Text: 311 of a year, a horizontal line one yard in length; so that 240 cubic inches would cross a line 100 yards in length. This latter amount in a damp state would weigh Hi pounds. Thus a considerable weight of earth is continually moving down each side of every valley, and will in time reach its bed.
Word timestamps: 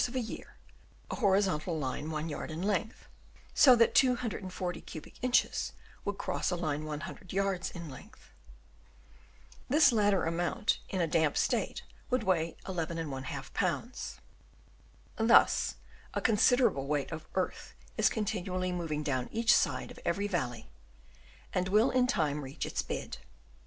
311 0.03 0.09
of 0.09 0.17
a 0.17 0.33
year, 0.35 0.57
a 1.11 1.15
horizontal 1.17 1.77
line 1.77 2.09
one 2.09 2.27
yard 2.27 2.49
in 2.49 2.63
length; 2.63 3.07
so 3.53 3.75
that 3.75 3.93
240 3.93 4.81
cubic 4.81 5.13
inches 5.21 5.73
would 6.03 6.17
cross 6.17 6.49
a 6.49 6.55
line 6.55 6.85
100 6.85 7.31
yards 7.31 7.69
in 7.69 7.87
length. 7.87 8.31
This 9.69 9.91
latter 9.91 10.25
amount 10.25 10.79
in 10.89 11.01
a 11.01 11.05
damp 11.07 11.37
state 11.37 11.83
would 12.09 12.23
weigh 12.23 12.57
Hi 12.65 13.41
pounds. 13.53 14.19
Thus 15.17 15.75
a 16.15 16.19
considerable 16.19 16.87
weight 16.87 17.11
of 17.11 17.27
earth 17.35 17.75
is 17.95 18.09
continually 18.09 18.71
moving 18.71 19.03
down 19.03 19.29
each 19.31 19.53
side 19.55 19.91
of 19.91 19.99
every 20.03 20.25
valley, 20.27 20.71
and 21.53 21.69
will 21.69 21.91
in 21.91 22.07
time 22.07 22.43
reach 22.43 22.65
its 22.65 22.81
bed. 22.81 23.17